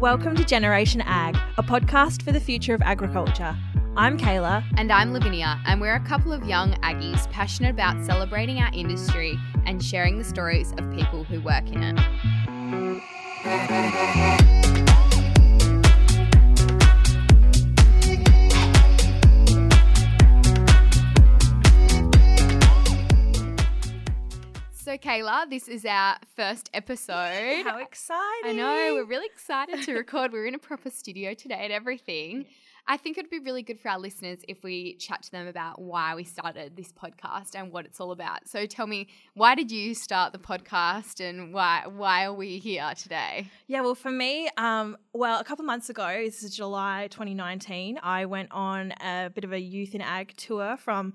Welcome 0.00 0.34
to 0.36 0.44
Generation 0.44 1.02
Ag, 1.02 1.36
a 1.58 1.62
podcast 1.62 2.22
for 2.22 2.32
the 2.32 2.40
future 2.40 2.72
of 2.72 2.80
agriculture. 2.80 3.54
I'm 3.98 4.16
Kayla. 4.16 4.64
And 4.78 4.90
I'm 4.90 5.12
Lavinia, 5.12 5.60
and 5.66 5.78
we're 5.78 5.94
a 5.94 6.00
couple 6.00 6.32
of 6.32 6.42
young 6.46 6.72
Aggies 6.76 7.30
passionate 7.30 7.68
about 7.68 8.02
celebrating 8.06 8.60
our 8.60 8.72
industry 8.72 9.38
and 9.66 9.84
sharing 9.84 10.16
the 10.16 10.24
stories 10.24 10.72
of 10.78 10.90
people 10.94 11.24
who 11.24 11.42
work 11.42 11.68
in 11.68 11.82
it. 11.82 12.00
So, 24.90 24.98
Kayla, 24.98 25.48
this 25.48 25.68
is 25.68 25.84
our 25.84 26.16
first 26.34 26.68
episode. 26.74 27.62
How 27.64 27.78
exciting! 27.78 28.44
I 28.44 28.52
know, 28.54 28.94
we're 28.94 29.04
really 29.04 29.26
excited 29.32 29.84
to 29.84 29.94
record. 29.94 30.32
We're 30.32 30.46
in 30.46 30.56
a 30.56 30.58
proper 30.58 30.90
studio 30.90 31.32
today 31.32 31.60
and 31.60 31.72
everything. 31.72 32.46
I 32.88 32.96
think 32.96 33.16
it'd 33.16 33.30
be 33.30 33.38
really 33.38 33.62
good 33.62 33.78
for 33.78 33.88
our 33.88 34.00
listeners 34.00 34.40
if 34.48 34.64
we 34.64 34.96
chat 34.96 35.22
to 35.22 35.30
them 35.30 35.46
about 35.46 35.80
why 35.80 36.16
we 36.16 36.24
started 36.24 36.74
this 36.74 36.90
podcast 36.90 37.54
and 37.54 37.70
what 37.70 37.84
it's 37.84 38.00
all 38.00 38.10
about. 38.10 38.48
So 38.48 38.66
tell 38.66 38.88
me, 38.88 39.06
why 39.34 39.54
did 39.54 39.70
you 39.70 39.94
start 39.94 40.32
the 40.32 40.40
podcast 40.40 41.20
and 41.20 41.54
why 41.54 41.84
why 41.86 42.24
are 42.24 42.34
we 42.34 42.58
here 42.58 42.92
today? 42.96 43.48
Yeah, 43.68 43.82
well, 43.82 43.94
for 43.94 44.10
me, 44.10 44.48
um, 44.56 44.96
well, 45.12 45.38
a 45.38 45.44
couple 45.44 45.64
months 45.64 45.88
ago, 45.88 46.20
this 46.24 46.42
is 46.42 46.56
July 46.56 47.06
2019, 47.12 48.00
I 48.02 48.24
went 48.24 48.50
on 48.50 48.90
a 49.00 49.30
bit 49.32 49.44
of 49.44 49.52
a 49.52 49.60
youth 49.60 49.94
in 49.94 50.00
ag 50.00 50.34
tour 50.36 50.76
from 50.76 51.14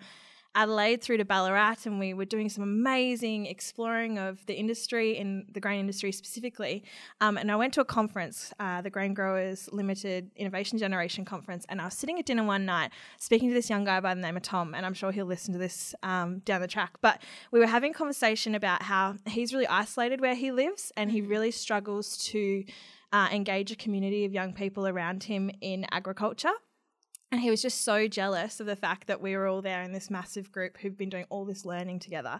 Adelaide 0.55 1.01
through 1.01 1.17
to 1.17 1.25
Ballarat, 1.25 1.79
and 1.85 1.99
we 1.99 2.13
were 2.13 2.25
doing 2.25 2.47
some 2.47 2.63
amazing 2.63 3.45
exploring 3.45 4.17
of 4.17 4.45
the 4.45 4.53
industry 4.53 5.17
in 5.17 5.45
the 5.51 5.59
grain 5.59 5.81
industry 5.81 6.13
specifically. 6.13 6.83
Um, 7.19 7.37
and 7.37 7.51
I 7.51 7.57
went 7.57 7.73
to 7.73 7.81
a 7.81 7.85
conference, 7.85 8.53
uh, 8.59 8.81
the 8.81 8.89
Grain 8.89 9.13
Growers 9.13 9.69
Limited 9.73 10.31
Innovation 10.37 10.77
Generation 10.77 11.25
Conference, 11.25 11.65
and 11.67 11.81
I 11.81 11.85
was 11.85 11.93
sitting 11.93 12.17
at 12.19 12.25
dinner 12.25 12.43
one 12.43 12.65
night 12.65 12.91
speaking 13.19 13.49
to 13.49 13.53
this 13.53 13.69
young 13.69 13.83
guy 13.83 13.99
by 13.99 14.15
the 14.15 14.21
name 14.21 14.37
of 14.37 14.43
Tom, 14.43 14.73
and 14.73 14.85
I'm 14.85 14.93
sure 14.93 15.11
he'll 15.11 15.25
listen 15.25 15.51
to 15.53 15.59
this 15.59 15.93
um, 16.03 16.39
down 16.39 16.61
the 16.61 16.67
track. 16.67 16.93
But 17.01 17.21
we 17.51 17.59
were 17.59 17.67
having 17.67 17.91
a 17.91 17.93
conversation 17.93 18.55
about 18.55 18.81
how 18.81 19.15
he's 19.27 19.53
really 19.53 19.67
isolated 19.67 20.21
where 20.21 20.35
he 20.35 20.51
lives, 20.51 20.91
and 20.95 21.11
he 21.11 21.19
mm-hmm. 21.19 21.29
really 21.29 21.51
struggles 21.51 22.17
to. 22.29 22.63
Uh, 23.13 23.29
engage 23.31 23.71
a 23.71 23.77
community 23.77 24.25
of 24.25 24.33
young 24.33 24.51
people 24.51 24.85
around 24.85 25.23
him 25.23 25.49
in 25.61 25.85
agriculture. 25.91 26.51
And 27.35 27.41
he 27.41 27.49
was 27.49 27.61
just 27.61 27.81
so 27.81 28.07
jealous 28.07 28.61
of 28.61 28.65
the 28.65 28.77
fact 28.77 29.07
that 29.07 29.19
we 29.19 29.35
were 29.35 29.45
all 29.45 29.61
there 29.61 29.83
in 29.83 29.91
this 29.91 30.09
massive 30.09 30.53
group 30.53 30.77
who've 30.77 30.97
been 30.97 31.09
doing 31.09 31.25
all 31.27 31.43
this 31.43 31.65
learning 31.65 31.99
together. 31.99 32.39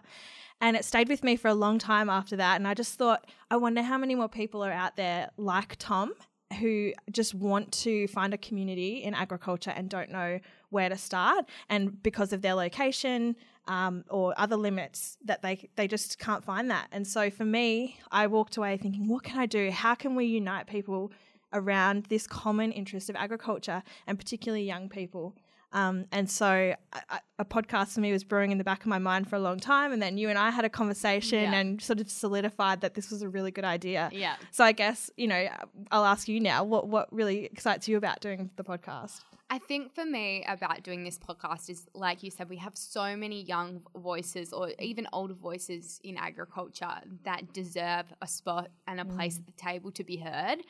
And 0.62 0.74
it 0.74 0.86
stayed 0.86 1.10
with 1.10 1.22
me 1.22 1.36
for 1.36 1.48
a 1.48 1.54
long 1.54 1.78
time 1.78 2.08
after 2.08 2.34
that. 2.36 2.56
And 2.56 2.66
I 2.66 2.72
just 2.72 2.94
thought, 2.94 3.26
I 3.50 3.58
wonder 3.58 3.82
how 3.82 3.98
many 3.98 4.14
more 4.14 4.30
people 4.30 4.64
are 4.64 4.72
out 4.72 4.96
there 4.96 5.28
like 5.36 5.76
Tom 5.78 6.14
who 6.60 6.94
just 7.10 7.34
want 7.34 7.72
to 7.72 8.08
find 8.08 8.32
a 8.32 8.38
community 8.38 9.02
in 9.02 9.12
agriculture 9.12 9.74
and 9.76 9.90
don't 9.90 10.10
know 10.10 10.40
where 10.70 10.88
to 10.88 10.96
start. 10.96 11.44
And 11.68 12.02
because 12.02 12.32
of 12.32 12.40
their 12.40 12.54
location, 12.54 13.36
um, 13.68 14.04
or 14.08 14.32
other 14.38 14.56
limits 14.56 15.18
that 15.24 15.42
they 15.42 15.68
they 15.74 15.88
just 15.88 16.18
can't 16.18 16.44
find 16.44 16.70
that. 16.70 16.86
And 16.92 17.06
so 17.06 17.30
for 17.30 17.44
me, 17.44 17.98
I 18.10 18.28
walked 18.28 18.56
away 18.56 18.76
thinking, 18.76 19.08
what 19.08 19.24
can 19.24 19.40
I 19.40 19.46
do? 19.46 19.70
How 19.70 19.94
can 19.94 20.14
we 20.14 20.24
unite 20.24 20.68
people 20.68 21.12
around 21.56 22.04
this 22.04 22.26
common 22.26 22.70
interest 22.70 23.10
of 23.10 23.16
agriculture 23.16 23.82
and 24.06 24.18
particularly 24.18 24.64
young 24.64 24.88
people. 24.88 25.34
Um, 25.72 26.06
and 26.12 26.30
so 26.30 26.74
a, 26.92 27.20
a, 27.38 27.44
podcast 27.44 27.94
for 27.94 28.00
me 28.00 28.12
was 28.12 28.24
brewing 28.24 28.52
in 28.52 28.58
the 28.58 28.64
back 28.64 28.80
of 28.80 28.86
my 28.86 28.98
mind 28.98 29.28
for 29.28 29.36
a 29.36 29.40
long 29.40 29.58
time. 29.58 29.92
And 29.92 30.00
then 30.00 30.16
you 30.16 30.28
and 30.28 30.38
I 30.38 30.50
had 30.50 30.64
a 30.64 30.70
conversation 30.70 31.52
yeah. 31.52 31.58
and 31.58 31.82
sort 31.82 32.00
of 32.00 32.08
solidified 32.08 32.80
that 32.80 32.94
this 32.94 33.10
was 33.10 33.20
a 33.20 33.28
really 33.28 33.50
good 33.50 33.64
idea. 33.64 34.08
Yeah. 34.12 34.36
So 34.52 34.64
I 34.64 34.72
guess, 34.72 35.10
you 35.16 35.26
know, 35.26 35.48
I'll 35.90 36.04
ask 36.04 36.28
you 36.28 36.40
now 36.40 36.62
what, 36.64 36.86
what 36.88 37.12
really 37.12 37.44
excites 37.44 37.88
you 37.88 37.96
about 37.96 38.20
doing 38.20 38.50
the 38.56 38.64
podcast? 38.64 39.20
I 39.48 39.58
think 39.58 39.94
for 39.94 40.04
me 40.04 40.44
about 40.48 40.82
doing 40.82 41.04
this 41.04 41.18
podcast 41.18 41.70
is 41.70 41.86
like 41.94 42.22
you 42.22 42.30
said, 42.30 42.48
we 42.48 42.56
have 42.56 42.76
so 42.76 43.16
many 43.16 43.42
young 43.42 43.82
voices 43.96 44.52
or 44.52 44.72
even 44.80 45.06
older 45.12 45.34
voices 45.34 46.00
in 46.02 46.16
agriculture 46.16 46.96
that 47.24 47.52
deserve 47.52 48.06
a 48.22 48.26
spot 48.26 48.70
and 48.88 48.98
a 48.98 49.04
place 49.04 49.34
mm. 49.34 49.40
at 49.40 49.46
the 49.46 49.52
table 49.52 49.90
to 49.92 50.02
be 50.02 50.16
heard. 50.16 50.62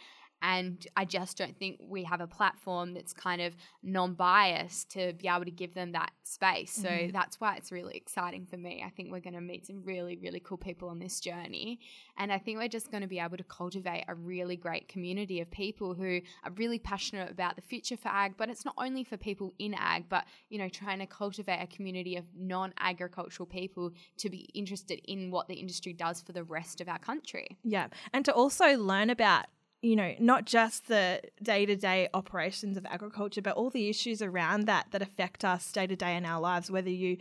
And 0.42 0.86
I 0.96 1.04
just 1.04 1.38
don't 1.38 1.56
think 1.56 1.80
we 1.80 2.04
have 2.04 2.20
a 2.20 2.26
platform 2.26 2.94
that's 2.94 3.12
kind 3.12 3.40
of 3.40 3.56
non 3.82 4.14
biased 4.14 4.90
to 4.92 5.12
be 5.14 5.28
able 5.28 5.44
to 5.44 5.50
give 5.50 5.74
them 5.74 5.92
that 5.92 6.10
space. 6.24 6.72
So 6.72 6.88
mm-hmm. 6.88 7.12
that's 7.12 7.40
why 7.40 7.56
it's 7.56 7.72
really 7.72 7.96
exciting 7.96 8.46
for 8.46 8.56
me. 8.56 8.82
I 8.84 8.90
think 8.90 9.10
we're 9.10 9.20
going 9.20 9.34
to 9.34 9.40
meet 9.40 9.66
some 9.66 9.82
really, 9.84 10.16
really 10.16 10.40
cool 10.40 10.58
people 10.58 10.88
on 10.88 10.98
this 10.98 11.20
journey. 11.20 11.80
And 12.18 12.32
I 12.32 12.38
think 12.38 12.58
we're 12.58 12.68
just 12.68 12.90
going 12.90 13.02
to 13.02 13.08
be 13.08 13.18
able 13.18 13.36
to 13.36 13.44
cultivate 13.44 14.04
a 14.08 14.14
really 14.14 14.56
great 14.56 14.88
community 14.88 15.40
of 15.40 15.50
people 15.50 15.94
who 15.94 16.20
are 16.44 16.50
really 16.56 16.78
passionate 16.78 17.30
about 17.30 17.56
the 17.56 17.62
future 17.62 17.96
for 17.96 18.08
ag. 18.08 18.34
But 18.36 18.50
it's 18.50 18.64
not 18.64 18.74
only 18.78 19.04
for 19.04 19.16
people 19.16 19.54
in 19.58 19.74
ag, 19.74 20.04
but, 20.08 20.24
you 20.50 20.58
know, 20.58 20.68
trying 20.68 20.98
to 20.98 21.06
cultivate 21.06 21.62
a 21.62 21.66
community 21.66 22.16
of 22.16 22.24
non 22.36 22.74
agricultural 22.78 23.46
people 23.46 23.92
to 24.18 24.30
be 24.30 24.48
interested 24.54 25.00
in 25.04 25.30
what 25.30 25.48
the 25.48 25.54
industry 25.54 25.92
does 25.92 26.20
for 26.20 26.32
the 26.32 26.44
rest 26.44 26.80
of 26.80 26.88
our 26.88 26.98
country. 26.98 27.56
Yeah. 27.64 27.88
And 28.12 28.24
to 28.26 28.32
also 28.32 28.76
learn 28.76 29.10
about 29.10 29.46
you 29.86 29.94
know, 29.94 30.14
not 30.18 30.46
just 30.46 30.88
the 30.88 31.20
day 31.40 31.64
to 31.64 31.76
day 31.76 32.08
operations 32.12 32.76
of 32.76 32.84
agriculture, 32.86 33.40
but 33.40 33.54
all 33.54 33.70
the 33.70 33.88
issues 33.88 34.20
around 34.20 34.66
that 34.66 34.86
that 34.90 35.00
affect 35.00 35.44
us 35.44 35.70
day 35.70 35.86
to 35.86 35.94
day 35.94 36.16
in 36.16 36.26
our 36.26 36.40
lives, 36.40 36.70
whether 36.70 36.90
you 36.90 37.18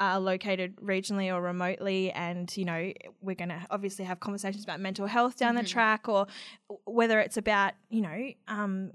are 0.00 0.18
located 0.18 0.74
regionally 0.76 1.32
or 1.32 1.40
remotely. 1.40 2.10
And, 2.10 2.54
you 2.56 2.64
know, 2.64 2.92
we're 3.20 3.36
going 3.36 3.50
to 3.50 3.64
obviously 3.70 4.04
have 4.04 4.18
conversations 4.18 4.64
about 4.64 4.80
mental 4.80 5.06
health 5.06 5.36
down 5.36 5.54
mm-hmm. 5.54 5.62
the 5.62 5.68
track, 5.68 6.08
or 6.08 6.26
whether 6.86 7.20
it's 7.20 7.36
about, 7.36 7.74
you 7.88 8.00
know, 8.00 8.32
um, 8.48 8.90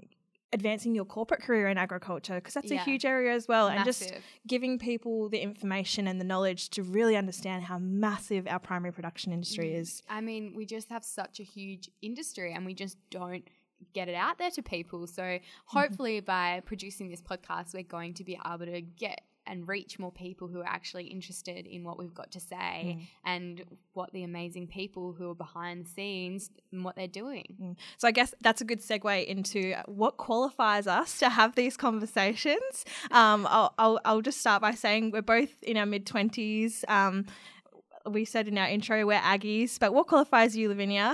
advancing 0.54 0.94
your 0.94 1.04
corporate 1.04 1.42
career 1.42 1.68
in 1.68 1.76
agriculture 1.76 2.36
because 2.36 2.54
that's 2.54 2.70
yeah. 2.70 2.80
a 2.80 2.84
huge 2.84 3.04
area 3.04 3.34
as 3.34 3.48
well 3.48 3.68
massive. 3.68 3.76
and 3.76 3.84
just 3.84 4.24
giving 4.46 4.78
people 4.78 5.28
the 5.28 5.40
information 5.40 6.06
and 6.06 6.20
the 6.20 6.24
knowledge 6.24 6.70
to 6.70 6.82
really 6.84 7.16
understand 7.16 7.64
how 7.64 7.76
massive 7.78 8.46
our 8.46 8.60
primary 8.60 8.92
production 8.92 9.32
industry 9.32 9.70
mm. 9.70 9.80
is 9.80 10.02
i 10.08 10.20
mean 10.20 10.54
we 10.54 10.64
just 10.64 10.88
have 10.90 11.04
such 11.04 11.40
a 11.40 11.42
huge 11.42 11.90
industry 12.02 12.52
and 12.52 12.64
we 12.64 12.72
just 12.72 12.96
don't 13.10 13.44
get 13.92 14.08
it 14.08 14.14
out 14.14 14.38
there 14.38 14.50
to 14.50 14.62
people 14.62 15.08
so 15.08 15.22
mm-hmm. 15.22 15.78
hopefully 15.78 16.18
mm-hmm. 16.18 16.26
by 16.26 16.62
producing 16.64 17.10
this 17.10 17.20
podcast 17.20 17.74
we're 17.74 17.82
going 17.82 18.14
to 18.14 18.22
be 18.22 18.38
able 18.46 18.64
to 18.64 18.80
get 18.80 19.20
and 19.46 19.68
reach 19.68 19.98
more 19.98 20.12
people 20.12 20.48
who 20.48 20.60
are 20.60 20.66
actually 20.66 21.04
interested 21.04 21.66
in 21.66 21.84
what 21.84 21.98
we've 21.98 22.14
got 22.14 22.30
to 22.32 22.40
say 22.40 22.98
mm. 22.98 23.06
and 23.24 23.62
what 23.92 24.12
the 24.12 24.22
amazing 24.22 24.66
people 24.66 25.12
who 25.12 25.30
are 25.30 25.34
behind 25.34 25.84
the 25.84 25.90
scenes 25.90 26.50
and 26.72 26.84
what 26.84 26.96
they're 26.96 27.06
doing. 27.06 27.44
Mm. 27.60 27.76
So 27.98 28.08
I 28.08 28.10
guess 28.10 28.34
that's 28.40 28.60
a 28.60 28.64
good 28.64 28.80
segue 28.80 29.26
into 29.26 29.74
what 29.86 30.16
qualifies 30.16 30.86
us 30.86 31.18
to 31.18 31.28
have 31.28 31.54
these 31.54 31.76
conversations. 31.76 32.84
Um, 33.10 33.46
I'll, 33.50 33.74
I'll, 33.78 34.00
I'll, 34.04 34.22
just 34.24 34.40
start 34.40 34.62
by 34.62 34.72
saying 34.72 35.10
we're 35.10 35.22
both 35.22 35.62
in 35.62 35.76
our 35.76 35.86
mid 35.86 36.06
20s. 36.06 36.88
Um, 36.88 37.26
we 38.08 38.24
said 38.24 38.48
in 38.48 38.58
our 38.58 38.68
intro 38.68 39.06
we're 39.06 39.18
Aggies, 39.18 39.78
but 39.78 39.94
what 39.94 40.06
qualifies 40.06 40.56
you, 40.56 40.68
Lavinia? 40.68 41.12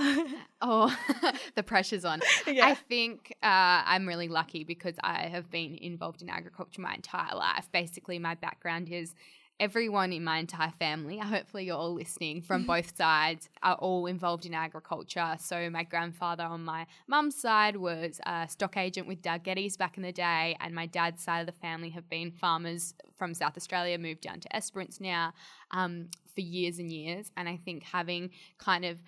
oh, 0.61 0.95
the 1.55 1.63
pressure's 1.63 2.05
on. 2.05 2.21
Yeah. 2.47 2.67
I 2.67 2.75
think 2.75 3.33
uh, 3.43 3.83
I'm 3.87 4.07
really 4.07 4.29
lucky 4.29 4.65
because 4.65 4.97
I 5.03 5.29
have 5.29 5.51
been 5.51 5.77
involved 5.81 6.23
in 6.23 6.29
agriculture 6.29 6.81
my 6.81 6.95
entire 6.95 7.37
life. 7.37 7.69
Basically, 7.73 8.19
my 8.19 8.35
background 8.35 8.89
is 8.89 9.15
everyone 9.61 10.13
in 10.13 10.25
my 10.25 10.39
entire 10.39 10.73
family, 10.79 11.19
hopefully 11.23 11.67
you're 11.67 11.77
all 11.77 11.95
listening 11.95 12.41
from 12.41 12.65
both 12.65 12.97
sides, 12.97 13.49
are 13.63 13.77
all 13.77 14.07
involved 14.07 14.47
in 14.47 14.55
agriculture. 14.55 15.37
So 15.39 15.69
my 15.71 15.85
grandfather 15.85 16.43
on 16.43 16.65
my 16.65 16.87
mum's 17.07 17.37
side 17.37 17.77
was 17.77 18.21
a 18.27 18.47
stock 18.49 18.77
agent 18.77 19.07
with 19.07 19.23
Doug 19.23 19.45
back 19.79 19.97
in 19.97 20.03
the 20.03 20.13
day, 20.13 20.57
and 20.61 20.75
my 20.75 20.87
dad's 20.87 21.23
side 21.23 21.41
of 21.41 21.47
the 21.47 21.61
family 21.61 21.91
have 21.91 22.09
been 22.09 22.31
farmers 22.33 22.95
from 23.19 23.35
South 23.35 23.57
Australia, 23.57 23.99
moved 23.99 24.23
down 24.23 24.41
to 24.41 24.57
Esperance 24.57 25.01
now 25.01 25.33
um, 25.71 26.09
for 26.35 26.41
years 26.41 26.79
and 26.79 26.91
years. 26.91 27.31
And 27.37 27.49
I 27.49 27.57
think 27.57 27.83
having 27.83 28.31
kind 28.59 28.85
of 28.85 28.99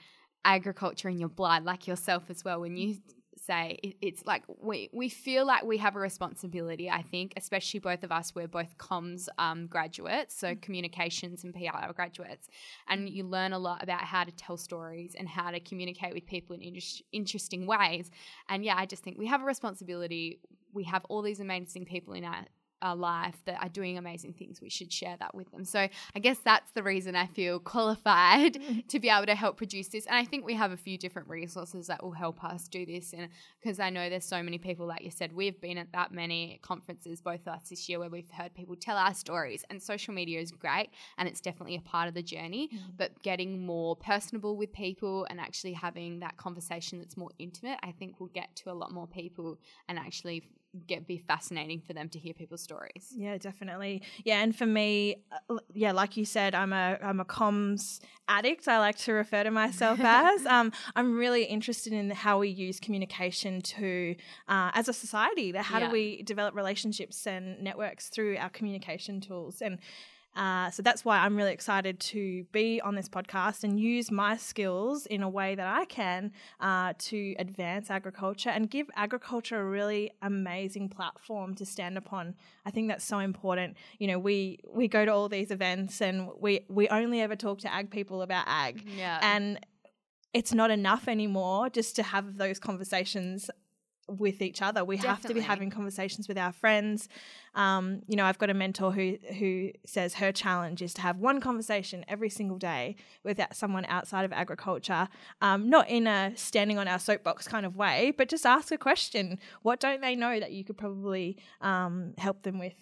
agriculture 0.45 1.09
in 1.09 1.19
your 1.19 1.29
blood, 1.29 1.65
like 1.65 1.87
yourself 1.87 2.25
as 2.29 2.45
well, 2.45 2.61
when 2.61 2.77
you 2.77 2.97
say 3.45 3.79
it, 3.83 3.97
it's 4.01 4.25
like 4.25 4.43
we 4.61 4.89
we 4.93 5.09
feel 5.09 5.45
like 5.47 5.65
we 5.65 5.79
have 5.79 5.97
a 5.97 5.99
responsibility. 5.99 6.89
I 6.91 7.03
think, 7.03 7.33
especially 7.37 7.81
both 7.81 8.05
of 8.05 8.13
us, 8.13 8.35
we're 8.35 8.49
both 8.49 8.79
comms 8.79 9.29
um, 9.39 9.67
graduates, 9.67 10.35
so 10.35 10.49
mm. 10.49 10.63
communications 10.63 11.45
and 11.45 11.55
PR 11.55 11.93
graduates, 11.95 12.49
and 12.89 13.09
you 13.09 13.25
learn 13.25 13.53
a 13.53 13.59
lot 13.59 13.83
about 13.83 14.03
how 14.03 14.25
to 14.25 14.33
tell 14.33 14.57
stories 14.57 15.15
and 15.19 15.29
how 15.29 15.51
to 15.51 15.61
communicate 15.61 16.15
with 16.15 16.27
people 16.27 16.55
in 16.55 16.63
inter- 16.63 17.05
interesting 17.13 17.67
ways. 17.67 18.11
And 18.49 18.65
yeah, 18.65 18.77
I 18.77 18.87
just 18.87 19.03
think 19.03 19.19
we 19.19 19.27
have 19.27 19.43
a 19.43 19.47
responsibility. 19.47 20.41
We 20.73 20.85
have 20.85 21.05
all 21.07 21.23
these 21.23 21.41
amazing 21.41 21.85
people 21.85 22.15
in 22.15 22.25
our 22.25 22.47
our 22.83 22.97
life 22.97 23.37
that 23.47 23.63
are 23.63 23.69
doing 23.69 23.97
amazing 23.97 24.33
things, 24.35 24.61
we 24.61 24.69
should 24.69 24.93
share 24.93 25.17
that 25.19 25.35
with 25.35 25.51
them. 25.51 25.65
So 25.65 25.89
I 26.15 26.19
guess 26.19 26.39
that's 26.39 26.71
the 26.73 26.83
reason 26.83 27.17
I 27.17 27.27
feel 27.27 27.59
qualified 27.75 28.59
to 28.89 28.99
be 28.99 29.09
able 29.09 29.27
to 29.27 29.35
help 29.35 29.57
produce 29.57 29.89
this. 29.89 30.07
And 30.07 30.17
I 30.17 30.25
think 30.25 30.45
we 30.45 30.55
have 30.55 30.73
a 30.73 30.77
few 30.77 30.99
different 30.99 31.29
resources 31.29 31.87
that 31.87 32.03
will 32.03 32.13
help 32.13 32.43
us 32.45 32.69
do 32.69 32.85
this. 32.85 33.13
And 33.13 33.29
because 33.61 33.81
I 33.81 33.91
know 33.91 34.11
there's 34.11 34.25
so 34.25 34.43
many 34.43 34.59
people, 34.59 34.87
like 34.87 35.03
you 35.03 35.11
said, 35.11 35.33
we've 35.33 35.61
been 35.61 35.79
at 35.79 35.93
that 35.93 36.13
many 36.13 36.59
conferences, 36.63 37.21
both 37.21 37.41
of 37.47 37.49
us 37.49 37.69
this 37.71 37.89
year, 37.89 37.99
where 37.99 38.11
we've 38.11 38.31
heard 38.31 38.55
people 38.55 38.77
tell 38.77 38.97
our 38.97 39.15
stories. 39.15 39.65
And 39.71 39.83
social 39.83 40.13
media 40.13 40.41
is 40.41 40.51
great 40.51 40.91
and 41.19 41.29
it's 41.29 41.41
definitely 41.41 41.77
a 41.77 41.81
part 41.81 42.09
of 42.09 42.15
the 42.15 42.23
journey. 42.23 42.69
Mm. 42.73 42.79
But 42.97 43.23
getting 43.23 43.65
more 43.65 43.97
personable 43.97 44.57
with 44.57 44.73
people 44.73 45.27
and 45.31 45.41
actually 45.41 45.73
having 45.73 46.21
that 46.21 46.37
conversation 46.37 46.99
that's 46.99 47.17
more 47.17 47.31
intimate, 47.39 47.79
I 47.83 47.93
think 47.93 48.21
will 48.21 48.29
get 48.29 48.55
to 48.57 48.71
a 48.71 48.75
lot 48.75 48.93
more 48.93 49.07
people 49.07 49.59
and 49.89 49.99
actually 49.99 50.43
get 50.87 51.07
be 51.07 51.19
fascinating 51.19 51.81
for 51.81 51.93
them 51.93 52.09
to 52.09 52.19
hear 52.19 52.33
people's 52.33 52.63
stories. 52.63 52.72
Yeah, 53.17 53.39
definitely. 53.39 54.03
Yeah, 54.25 54.43
and 54.43 54.55
for 54.55 54.67
me, 54.67 55.23
uh, 55.51 55.59
yeah, 55.75 55.93
like 55.93 56.17
you 56.17 56.25
said, 56.25 56.55
I'm 56.55 56.73
a 56.73 56.99
I'm 57.03 57.21
a 57.21 57.25
comms 57.25 58.01
addict. 58.29 58.69
I 58.69 58.79
like 58.79 58.97
to 58.99 59.13
refer 59.13 59.43
to 59.45 59.51
myself 59.51 60.01
as. 60.03 60.47
Um, 60.47 60.73
I'm 60.97 61.17
really 61.17 61.45
interested 61.45 61.93
in 61.93 62.11
how 62.11 62.39
we 62.39 62.49
use 62.49 62.81
communication 62.81 63.61
to 63.63 64.15
uh, 64.49 64.71
as 64.75 64.89
a 64.89 64.93
society. 64.93 65.53
How 65.53 65.79
yeah. 65.79 65.87
do 65.87 65.93
we 65.93 66.23
develop 66.23 66.55
relationships 66.55 67.27
and 67.27 67.61
networks 67.63 68.09
through 68.09 68.37
our 68.39 68.51
communication 68.51 69.21
tools 69.21 69.61
and 69.61 69.79
uh, 70.35 70.71
so 70.71 70.83
that's 70.83 71.05
why 71.05 71.19
I'm 71.19 71.37
really 71.37 71.53
excited 71.53 72.01
to 72.01 72.45
be 72.53 72.81
on 72.81 72.95
this 72.95 73.09
podcast 73.09 73.65
and 73.65 73.79
use 73.79 74.11
my 74.11 74.37
skills 74.37 75.05
in 75.07 75.23
a 75.23 75.29
way 75.29 75.55
that 75.55 75.67
I 75.67 75.85
can 75.85 76.33
uh, 76.61 76.95
to 76.99 77.35
advance 77.39 77.91
agriculture 77.91 78.51
and 78.51 78.71
give 78.71 78.89
agriculture 78.97 79.61
a 79.61 79.65
really 79.65 80.11
amazing 80.23 80.89
platform 80.89 81.55
to 81.57 81.67
stand 81.67 81.99
upon. 81.99 82.35
I 82.65 82.71
think 82.71 82.89
that's 82.89 83.05
so 83.05 83.19
important. 83.19 83.77
You 83.99 84.07
know, 84.07 84.19
we 84.19 84.61
we 84.67 84.89
go 84.89 85.05
to 85.05 85.13
all 85.13 85.29
these 85.29 85.51
events 85.51 86.01
and 86.01 86.31
we 86.41 86.65
we 86.69 86.89
only 86.89 87.21
ever 87.21 87.37
talk 87.37 87.59
to 87.61 87.73
ag 87.73 87.91
people 87.91 88.23
about 88.23 88.45
ag. 88.47 88.87
Yeah. 88.97 89.19
And 89.23 89.61
it's 90.33 90.55
not 90.55 90.71
enough 90.71 91.09
anymore 91.09 91.69
just 91.69 91.95
to 91.97 92.03
have 92.03 92.39
those 92.39 92.59
conversations 92.59 93.51
with 94.19 94.43
each 94.43 94.63
other. 94.63 94.85
We 94.85 94.97
Definitely. 94.97 95.09
have 95.11 95.23
to 95.29 95.35
be 95.35 95.41
having 95.41 95.71
conversations 95.71 96.29
with 96.29 96.39
our 96.39 96.53
friends. 96.53 97.09
Um, 97.55 98.03
you 98.07 98.17
know, 98.17 98.25
I've 98.25 98.39
got 98.39 98.51
a 98.51 98.55
mentor 98.55 98.93
who 98.93 99.19
who 99.39 99.71
says 99.85 100.15
her 100.15 100.33
challenge 100.33 100.83
is 100.83 100.95
to 100.95 101.03
have 101.03 101.19
one 101.19 101.41
conversation 101.41 102.05
every 102.09 102.31
single 102.31 102.59
day 102.59 102.97
with 103.25 103.41
someone 103.53 103.85
outside 103.87 104.25
of 104.25 104.33
agriculture, 104.33 105.09
um, 105.41 105.69
not 105.69 105.89
in 105.89 106.07
a 106.07 106.33
standing 106.37 106.79
on 106.79 106.89
our 106.89 106.99
soapbox 106.99 107.47
kind 107.47 107.67
of 107.67 107.77
way, 107.77 108.13
but 108.17 108.29
just 108.29 108.47
ask 108.47 108.73
a 108.73 108.79
question. 108.79 109.39
What 109.63 109.81
don't 109.81 110.01
they 110.01 110.15
know 110.15 110.41
that 110.41 110.53
you 110.53 110.65
could 110.65 110.79
probably 110.79 111.37
um, 111.61 112.15
help 112.19 112.43
them 112.43 112.59
with? 112.59 112.75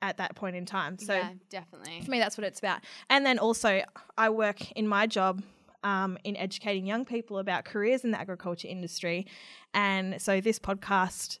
at 0.00 0.16
that 0.16 0.34
point 0.34 0.56
in 0.56 0.64
time. 0.64 0.98
So 0.98 1.14
yeah, 1.14 1.32
definitely. 1.50 2.00
For 2.02 2.10
me, 2.10 2.18
that's 2.18 2.38
what 2.38 2.46
it's 2.46 2.58
about. 2.58 2.80
And 3.10 3.26
then 3.26 3.38
also, 3.38 3.82
I 4.16 4.30
work 4.30 4.70
in 4.72 4.88
my 4.88 5.06
job 5.06 5.42
um, 5.84 6.18
in 6.24 6.36
educating 6.36 6.86
young 6.86 7.04
people 7.04 7.38
about 7.38 7.64
careers 7.64 8.02
in 8.04 8.10
the 8.10 8.18
agriculture 8.18 8.66
industry. 8.66 9.26
And 9.72 10.20
so 10.20 10.40
this 10.40 10.58
podcast 10.58 11.38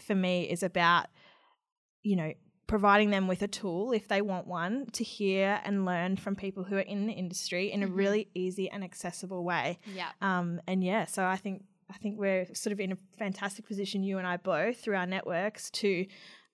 for 0.00 0.14
me 0.14 0.48
is 0.50 0.62
about, 0.62 1.06
you 2.02 2.16
know, 2.16 2.32
providing 2.66 3.10
them 3.10 3.28
with 3.28 3.42
a 3.42 3.48
tool 3.48 3.92
if 3.92 4.08
they 4.08 4.20
want 4.20 4.46
one 4.46 4.86
to 4.92 5.04
hear 5.04 5.60
and 5.64 5.84
learn 5.84 6.16
from 6.16 6.36
people 6.36 6.64
who 6.64 6.76
are 6.76 6.80
in 6.80 7.06
the 7.06 7.12
industry 7.12 7.70
in 7.70 7.80
mm-hmm. 7.80 7.92
a 7.92 7.94
really 7.94 8.28
easy 8.34 8.70
and 8.70 8.82
accessible 8.82 9.44
way. 9.44 9.78
Yeah. 9.94 10.10
Um, 10.20 10.60
and 10.66 10.82
yeah, 10.82 11.04
so 11.04 11.24
I 11.24 11.36
think 11.36 11.62
I 11.90 11.96
think 11.96 12.18
we're 12.18 12.46
sort 12.54 12.72
of 12.72 12.80
in 12.80 12.92
a 12.92 12.98
fantastic 13.18 13.66
position, 13.66 14.02
you 14.02 14.18
and 14.18 14.26
I 14.26 14.36
both, 14.36 14.78
through 14.78 14.96
our 14.96 15.06
networks, 15.06 15.70
to 15.70 16.06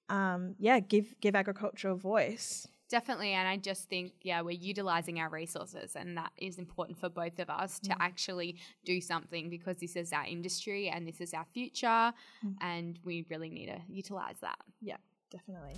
um, 0.08 0.54
yeah 0.58 0.80
give 0.80 1.14
give 1.20 1.34
agriculture 1.34 1.88
a 1.88 1.96
voice. 1.96 2.68
Definitely. 2.90 3.32
And 3.32 3.48
I 3.48 3.56
just 3.56 3.88
think, 3.88 4.12
yeah, 4.22 4.42
we're 4.42 4.50
utilizing 4.50 5.18
our 5.18 5.30
resources, 5.30 5.96
and 5.96 6.16
that 6.16 6.32
is 6.36 6.58
important 6.58 6.98
for 6.98 7.08
both 7.08 7.38
of 7.38 7.48
us 7.50 7.80
mm. 7.80 7.88
to 7.88 8.02
actually 8.02 8.56
do 8.84 9.00
something 9.00 9.48
because 9.48 9.78
this 9.78 9.96
is 9.96 10.12
our 10.12 10.26
industry 10.26 10.88
and 10.88 11.06
this 11.08 11.20
is 11.20 11.32
our 11.34 11.46
future, 11.52 11.86
mm. 11.86 12.54
and 12.60 12.98
we 13.04 13.24
really 13.30 13.50
need 13.50 13.66
to 13.66 13.80
utilize 13.88 14.36
that. 14.40 14.58
Yeah, 14.80 14.98
definitely. 15.30 15.74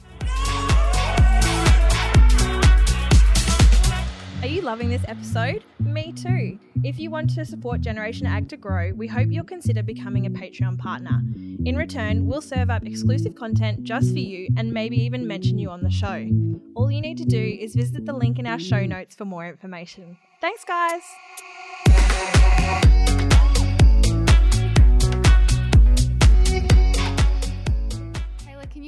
Are 4.47 4.49
you 4.49 4.63
loving 4.63 4.89
this 4.89 5.03
episode? 5.09 5.65
Me 5.81 6.13
too. 6.13 6.61
If 6.85 7.01
you 7.01 7.11
want 7.11 7.35
to 7.35 7.45
support 7.45 7.81
Generation 7.81 8.29
Ag 8.29 8.49
to 8.51 8.57
grow, 8.57 8.93
we 8.95 9.09
hope 9.09 9.27
you'll 9.29 9.43
consider 9.43 9.83
becoming 9.83 10.25
a 10.25 10.31
Patreon 10.31 10.79
partner. 10.79 11.21
In 11.65 11.75
return, 11.77 12.29
we'll 12.29 12.41
serve 12.41 12.71
up 12.71 12.87
exclusive 12.87 13.35
content 13.35 13.83
just 13.83 14.13
for 14.13 14.21
you 14.21 14.47
and 14.57 14.73
maybe 14.73 15.03
even 15.03 15.27
mention 15.27 15.59
you 15.59 15.69
on 15.69 15.83
the 15.83 15.91
show. 15.91 16.29
All 16.77 16.93
you 16.93 17.01
need 17.01 17.19
to 17.19 17.25
do 17.25 17.59
is 17.61 17.75
visit 17.75 18.07
the 18.07 18.13
link 18.13 18.39
in 18.39 18.47
our 18.47 18.61
show 18.61 18.87
notes 18.87 19.17
for 19.17 19.25
more 19.25 19.49
information. 19.49 20.17
Thanks, 20.41 20.63
guys! 20.65 21.03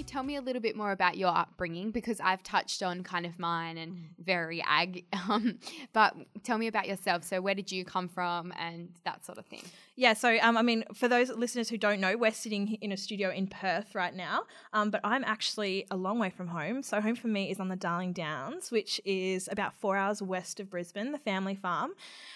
Tell 0.08 0.22
me 0.22 0.36
a 0.36 0.40
little 0.40 0.62
bit 0.62 0.74
more 0.74 0.90
about 0.90 1.16
your 1.16 1.36
upbringing? 1.36 1.90
Because 1.90 2.18
I've 2.20 2.42
touched 2.42 2.82
on 2.82 3.02
kind 3.02 3.26
of 3.26 3.38
mine 3.38 3.78
and 3.78 3.92
mm. 3.92 4.04
very 4.18 4.62
ag, 4.66 5.04
um, 5.28 5.58
but 5.92 6.16
tell 6.42 6.58
me 6.58 6.66
about 6.66 6.88
yourself. 6.88 7.22
So, 7.24 7.40
where 7.40 7.54
did 7.54 7.70
you 7.70 7.84
come 7.84 8.08
from 8.08 8.52
and 8.58 8.88
that 9.04 9.24
sort 9.24 9.38
of 9.38 9.46
thing? 9.46 9.62
Yeah, 9.98 10.12
so 10.12 10.38
um, 10.42 10.56
I 10.56 10.62
mean, 10.62 10.84
for 10.94 11.08
those 11.08 11.28
listeners 11.28 11.68
who 11.68 11.76
don't 11.76 12.00
know, 12.00 12.16
we're 12.16 12.30
sitting 12.30 12.74
in 12.80 12.92
a 12.92 12.96
studio 12.96 13.30
in 13.30 13.48
Perth 13.48 13.96
right 13.96 14.14
now, 14.14 14.42
um, 14.72 14.92
but 14.92 15.00
I'm 15.02 15.24
actually 15.24 15.86
a 15.90 15.96
long 15.96 16.20
way 16.20 16.30
from 16.30 16.46
home. 16.46 16.84
So, 16.84 17.00
home 17.00 17.16
for 17.16 17.26
me 17.26 17.50
is 17.50 17.58
on 17.58 17.66
the 17.66 17.74
Darling 17.74 18.12
Downs, 18.12 18.70
which 18.70 19.00
is 19.04 19.48
about 19.50 19.74
four 19.74 19.96
hours 19.96 20.22
west 20.22 20.60
of 20.60 20.70
Brisbane, 20.70 21.10
the 21.10 21.18
family 21.18 21.56
farm. 21.56 21.94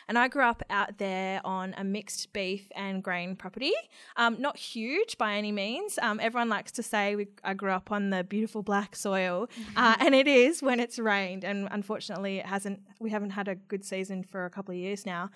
And 0.08 0.18
I 0.18 0.26
grew 0.26 0.42
up 0.42 0.64
out 0.70 0.98
there 0.98 1.40
on 1.44 1.72
a 1.78 1.84
mixed 1.84 2.32
beef 2.32 2.66
and 2.74 3.00
grain 3.00 3.36
property. 3.36 3.74
Um, 4.16 4.40
not 4.40 4.56
huge 4.56 5.16
by 5.16 5.36
any 5.36 5.52
means. 5.52 6.00
Um, 6.02 6.18
everyone 6.18 6.48
likes 6.48 6.72
to 6.72 6.82
say 6.82 7.14
we, 7.14 7.28
I 7.44 7.54
grew 7.54 7.70
up 7.70 7.92
on 7.92 8.10
the 8.10 8.24
beautiful 8.24 8.64
black 8.64 8.96
soil, 8.96 9.48
uh, 9.76 9.94
and 10.00 10.16
it 10.16 10.26
is 10.26 10.64
when 10.64 10.80
it's 10.80 10.98
rained. 10.98 11.44
And 11.44 11.68
unfortunately, 11.70 12.38
it 12.38 12.46
hasn't. 12.46 12.80
We 12.98 13.10
haven't 13.10 13.30
had 13.30 13.46
a 13.46 13.54
good 13.54 13.84
season 13.84 14.24
for 14.24 14.46
a 14.46 14.50
couple 14.50 14.72
of 14.72 14.78
years 14.78 15.06
now 15.06 15.30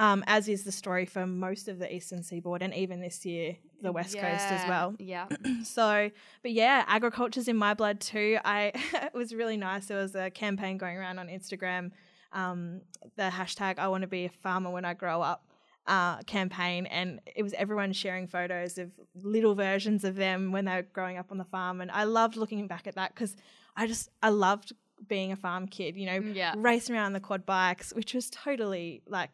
um, 0.00 0.24
as 0.26 0.48
is 0.48 0.64
the 0.64 0.72
story 0.72 1.04
for 1.04 1.26
most 1.26 1.68
of 1.68 1.78
the 1.78 1.94
eastern 1.94 2.22
seaboard 2.22 2.62
and 2.62 2.72
even 2.74 3.02
this 3.02 3.26
year 3.26 3.54
the 3.82 3.92
west 3.92 4.14
yeah, 4.14 4.30
coast 4.30 4.50
as 4.50 4.66
well. 4.66 4.94
Yeah. 4.98 5.26
so, 5.62 6.10
but 6.40 6.52
yeah, 6.52 6.84
agriculture's 6.88 7.48
in 7.48 7.56
my 7.56 7.74
blood 7.74 8.00
too. 8.00 8.38
I 8.42 8.72
it 8.94 9.12
was 9.12 9.34
really 9.34 9.58
nice. 9.58 9.86
There 9.86 9.98
was 9.98 10.14
a 10.14 10.30
campaign 10.30 10.78
going 10.78 10.96
around 10.96 11.18
on 11.18 11.28
Instagram, 11.28 11.90
um, 12.32 12.80
the 13.16 13.24
hashtag 13.24 13.78
I 13.78 13.88
want 13.88 14.00
to 14.00 14.08
be 14.08 14.24
a 14.24 14.30
farmer 14.30 14.70
when 14.70 14.86
I 14.86 14.94
grow 14.94 15.20
up. 15.20 15.44
Uh, 15.86 16.22
campaign 16.22 16.86
and 16.86 17.20
it 17.34 17.42
was 17.42 17.52
everyone 17.54 17.92
sharing 17.92 18.28
photos 18.28 18.78
of 18.78 18.92
little 19.24 19.56
versions 19.56 20.04
of 20.04 20.14
them 20.14 20.52
when 20.52 20.66
they 20.66 20.76
were 20.76 20.86
growing 20.92 21.16
up 21.16 21.32
on 21.32 21.38
the 21.38 21.44
farm 21.44 21.80
and 21.80 21.90
I 21.90 22.04
loved 22.04 22.36
looking 22.36 22.68
back 22.68 22.86
at 22.86 22.94
that 22.94 23.12
because 23.12 23.34
I 23.74 23.88
just 23.88 24.08
I 24.22 24.28
loved 24.28 24.72
being 25.08 25.32
a 25.32 25.36
farm 25.36 25.66
kid 25.66 25.96
you 25.96 26.06
know 26.06 26.20
yeah. 26.32 26.54
racing 26.56 26.94
around 26.94 27.14
the 27.14 27.18
quad 27.18 27.44
bikes 27.44 27.92
which 27.92 28.14
was 28.14 28.30
totally 28.30 29.02
like 29.08 29.30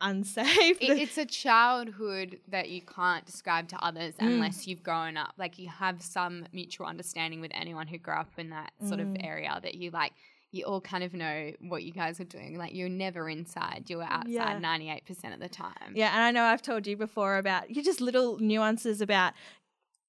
unsafe. 0.00 0.78
It, 0.80 0.98
it's 0.98 1.18
a 1.18 1.24
childhood 1.24 2.38
that 2.48 2.68
you 2.68 2.82
can't 2.82 3.24
describe 3.24 3.68
to 3.68 3.84
others 3.84 4.14
mm. 4.14 4.26
unless 4.26 4.66
you've 4.66 4.82
grown 4.82 5.16
up. 5.16 5.34
Like 5.38 5.58
you 5.58 5.68
have 5.68 6.02
some 6.02 6.46
mutual 6.52 6.86
understanding 6.86 7.40
with 7.40 7.50
anyone 7.54 7.86
who 7.86 7.98
grew 7.98 8.14
up 8.14 8.32
in 8.38 8.50
that 8.50 8.72
sort 8.84 9.00
mm. 9.00 9.16
of 9.16 9.24
area 9.24 9.58
that 9.62 9.74
you 9.74 9.90
like. 9.90 10.12
You 10.52 10.64
all 10.64 10.80
kind 10.80 11.04
of 11.04 11.12
know 11.12 11.52
what 11.60 11.82
you 11.82 11.92
guys 11.92 12.20
are 12.20 12.24
doing. 12.24 12.56
Like 12.56 12.72
you're 12.72 12.88
never 12.88 13.28
inside; 13.28 13.84
you 13.88 13.98
were 13.98 14.04
outside 14.04 14.62
ninety 14.62 14.88
eight 14.88 15.04
percent 15.04 15.34
of 15.34 15.40
the 15.40 15.48
time. 15.48 15.92
Yeah, 15.94 16.14
and 16.14 16.22
I 16.22 16.30
know 16.30 16.44
I've 16.44 16.62
told 16.62 16.86
you 16.86 16.96
before 16.96 17.36
about 17.36 17.68
you 17.74 17.82
just 17.82 18.00
little 18.00 18.38
nuances 18.38 19.00
about 19.00 19.34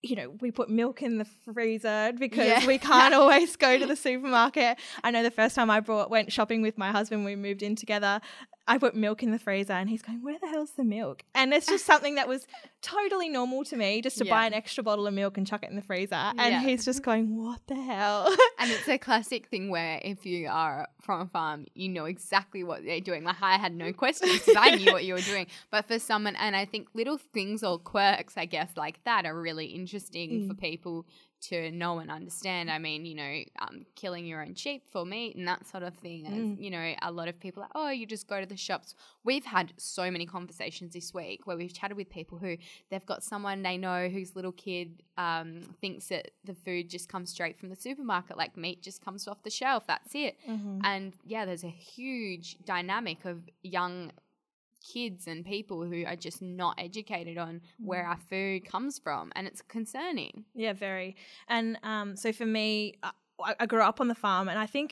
you 0.03 0.15
know, 0.15 0.29
we 0.41 0.51
put 0.51 0.70
milk 0.70 1.01
in 1.01 1.17
the 1.17 1.25
freezer 1.25 2.13
because 2.17 2.48
yeah. 2.48 2.67
we 2.67 2.77
can't 2.77 3.13
always 3.13 3.56
go 3.56 3.77
to 3.77 3.86
the 3.86 3.96
supermarket. 3.96 4.77
I 5.03 5.12
know 5.12 5.24
the 5.24 5.32
first 5.32 5.56
time 5.56 5.70
I 5.70 5.79
brought 5.79 6.10
went 6.10 6.32
shopping 6.32 6.62
with 6.62 6.77
my 6.77 6.91
husband, 6.91 7.25
we 7.25 7.36
moved 7.36 7.63
in 7.63 7.75
together. 7.75 8.22
I 8.67 8.77
put 8.77 8.95
milk 8.95 9.24
in 9.24 9.31
the 9.31 9.39
freezer 9.39 9.74
and 9.74 9.89
he's 9.89 10.01
going, 10.01 10.21
Where 10.21 10.38
the 10.39 10.47
hell's 10.47 10.71
the 10.71 10.83
milk? 10.83 11.24
And 11.33 11.53
it's 11.53 11.67
just 11.67 11.86
something 11.86 12.15
that 12.15 12.27
was 12.27 12.45
totally 12.81 13.29
normal 13.29 13.63
to 13.65 13.77
me 13.77 14.01
just 14.01 14.17
to 14.17 14.25
yeah. 14.25 14.33
buy 14.33 14.45
an 14.45 14.53
extra 14.53 14.83
bottle 14.83 15.07
of 15.07 15.13
milk 15.13 15.38
and 15.38 15.47
chuck 15.47 15.63
it 15.63 15.69
in 15.69 15.75
the 15.75 15.81
freezer. 15.81 16.15
And 16.15 16.38
yeah. 16.38 16.62
he's 16.62 16.83
just 16.83 17.01
going, 17.01 17.38
What 17.38 17.62
the 17.67 17.75
hell? 17.75 18.27
and 18.59 18.69
it's 18.69 18.88
a 18.88 18.97
classic 18.97 19.47
thing 19.47 19.69
where 19.69 20.01
if 20.03 20.25
you 20.25 20.50
are 20.50 20.88
from 21.01 21.21
a 21.21 21.25
farm, 21.27 21.65
you 21.74 21.88
know 21.88 22.05
exactly 22.05 22.63
what 22.63 22.83
they're 22.83 23.00
doing. 23.00 23.24
Like 23.24 23.41
I 23.41 23.57
had 23.57 23.74
no 23.74 23.93
questions 23.93 24.39
because 24.39 24.55
I 24.57 24.75
knew 24.75 24.91
what 24.91 25.05
you 25.05 25.13
were 25.13 25.21
doing. 25.21 25.47
But 25.71 25.86
for 25.86 26.00
someone, 26.00 26.36
and 26.36 26.55
I 26.55 26.65
think 26.65 26.89
little 26.93 27.17
things 27.17 27.63
or 27.63 27.77
quirks, 27.77 28.38
I 28.38 28.45
guess, 28.45 28.71
like 28.75 29.03
that 29.03 29.25
are 29.25 29.39
really 29.39 29.67
interesting 29.67 30.31
mm. 30.31 30.47
for 30.47 30.53
people 30.53 31.05
to 31.39 31.72
know 31.72 32.00
and 32.00 32.10
understand. 32.10 32.70
I 32.72 32.79
mean, 32.79 33.06
you 33.06 33.15
know, 33.15 33.39
um, 33.60 33.86
killing 33.96 34.25
your 34.25 34.41
own 34.41 34.56
sheep 34.56 34.84
for 34.91 35.06
meat 35.06 35.36
and 35.36 35.48
that 35.48 35.67
sort 35.67 35.84
of 35.84 35.94
thing. 35.96 36.25
Mm. 36.25 36.62
you 36.62 36.70
know, 36.72 36.94
a 37.01 37.12
lot 37.12 37.27
of 37.27 37.39
people 37.39 37.63
are, 37.63 37.70
oh, 37.75 37.89
you 37.89 38.06
just 38.06 38.27
go 38.27 38.39
to 38.39 38.46
the 38.46 38.58
shops. 38.58 38.96
We've 39.24 39.46
had 39.46 39.74
so 39.77 40.10
many 40.10 40.25
conversations 40.25 40.94
this 40.94 41.13
week 41.13 41.46
where 41.46 41.56
we've 41.58 41.74
chatted 41.74 41.98
with 41.98 42.10
people 42.10 42.38
who 42.38 42.58
they've 42.89 43.06
got 43.06 43.24
someone 43.24 43.62
they 43.62 43.77
know 43.77 44.10
whose 44.10 44.36
little 44.36 44.51
kid 44.51 45.03
um, 45.17 45.62
thinks 45.82 46.08
that 46.08 46.32
the 46.44 46.53
food 46.53 46.89
just 46.89 47.10
comes 47.10 47.29
straight 47.32 47.58
from 47.60 47.70
the 47.70 47.75
supermarket, 47.75 48.38
like 48.38 48.58
meat 48.58 48.82
just 48.82 49.03
comes 49.03 49.27
off 49.27 49.44
the 49.44 49.50
shelf. 49.50 49.86
That's 49.88 50.13
it. 50.15 50.38
Mhm. 50.48 50.82
And 50.84 51.13
yeah, 51.25 51.46
there's 51.46 51.63
a 51.63 51.70
huge 51.70 52.58
dynamic 52.65 53.25
of 53.25 53.50
young 53.63 54.12
kids 54.94 55.27
and 55.27 55.46
people 55.46 55.84
who 55.84 56.06
are 56.06 56.15
just 56.15 56.41
not 56.41 56.75
educated 56.77 57.38
on 57.38 57.62
where 57.89 58.03
Mm. 58.03 58.10
our 58.10 58.17
food 58.17 58.60
comes 58.65 59.00
from. 59.00 59.32
And 59.36 59.48
it's 59.48 59.62
concerning. 59.62 60.46
Yeah, 60.56 60.74
very. 60.74 61.15
And 61.48 61.77
um, 61.84 62.15
so 62.15 62.32
for 62.32 62.46
me, 62.46 62.94
I, 63.03 63.53
I 63.60 63.65
grew 63.67 63.82
up 63.82 64.00
on 64.01 64.08
the 64.08 64.15
farm, 64.15 64.48
and 64.50 64.58
I 64.58 64.65
think 64.65 64.89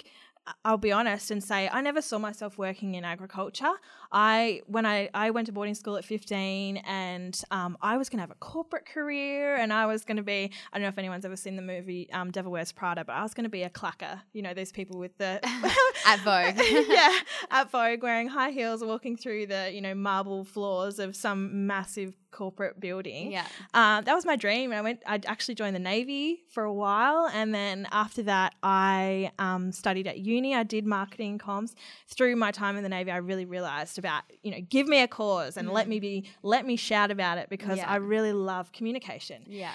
I'll 0.64 0.78
be 0.78 0.92
honest 0.92 1.32
and 1.32 1.44
say 1.44 1.70
I 1.72 1.82
never 1.82 2.02
saw 2.02 2.20
myself 2.20 2.58
working 2.58 2.96
in 2.96 3.04
agriculture. 3.04 3.74
I 4.12 4.62
when 4.68 4.86
I, 4.86 5.10
I 5.14 5.32
went 5.32 5.48
to 5.48 5.52
boarding 5.52 5.76
school 5.76 5.98
at 5.98 6.06
15 6.06 6.78
and 6.78 7.42
um, 7.52 7.78
I 7.82 7.98
was 7.98 8.10
going 8.10 8.18
to 8.18 8.22
have 8.22 8.32
a 8.32 8.36
corporate 8.36 8.86
career 8.86 9.56
and 9.56 9.74
I 9.74 9.86
was 9.88 10.06
going 10.06 10.18
to 10.18 10.24
be 10.24 10.52
I 10.72 10.78
don't 10.78 10.84
know 10.84 10.90
if 10.90 10.98
anyone's 10.98 11.26
ever 11.26 11.36
seen 11.36 11.56
the 11.56 11.62
movie 11.62 12.10
um, 12.12 12.32
Devil 12.32 12.52
Wears 12.52 12.72
Prada 12.72 13.04
but 13.04 13.14
I 13.14 13.24
was 13.24 13.34
going 13.34 13.46
to 13.46 13.50
be 13.50 13.64
a 13.64 13.70
clacker 13.70 14.22
you 14.34 14.42
know 14.42 14.54
those 14.54 14.72
people 14.72 15.00
with 15.00 15.18
the 15.18 15.40
At 16.06 16.20
Vogue. 16.20 16.62
yeah 16.90 17.20
at 17.52 17.72
Vogue 17.72 18.04
wearing 18.04 18.28
high 18.28 18.52
heels 18.52 18.84
walking 18.84 19.18
through 19.18 19.48
the 19.48 19.72
you 19.74 19.82
know 19.82 19.96
marble 19.96 20.44
floors 20.44 21.00
of 21.00 21.16
some 21.16 21.66
massive 21.68 22.16
corporate 22.32 22.80
building 22.80 23.32
yeah. 23.32 23.46
um, 23.74 24.04
that 24.04 24.14
was 24.14 24.26
my 24.26 24.36
dream. 24.36 24.74
I 24.74 24.82
went. 24.82 25.02
I 25.06 25.20
actually 25.26 25.56
joined 25.56 25.76
the 25.76 25.80
navy 25.80 26.44
for 26.50 26.64
a 26.64 26.74
while, 26.74 27.30
and 27.34 27.54
then 27.56 27.88
after 27.92 28.24
that, 28.24 28.56
I 28.62 29.32
um, 29.40 29.72
studied 29.72 30.08
at 30.08 30.20
uni. 30.20 30.35
I 30.44 30.64
did 30.64 30.86
marketing 30.86 31.40
comms. 31.40 31.74
Through 32.08 32.36
my 32.36 32.52
time 32.52 32.78
in 32.78 32.84
the 32.84 32.90
navy, 32.90 33.12
I 33.12 33.18
really 33.18 33.46
realized 33.46 33.98
about 33.98 34.24
you 34.44 34.52
know, 34.52 34.60
give 34.70 34.88
me 34.88 35.02
a 35.02 35.08
cause 35.08 35.58
and 35.58 35.72
let 35.72 35.88
mm. 35.88 35.90
me 35.90 36.00
be, 36.00 36.30
let 36.44 36.66
me 36.66 36.76
shout 36.76 37.12
about 37.12 37.38
it 37.38 37.50
because 37.50 37.78
Yeah. 37.78 37.90
I 37.90 37.98
really 37.98 38.34
love 38.34 38.72
communication. 38.72 39.44
Yeah. 39.48 39.74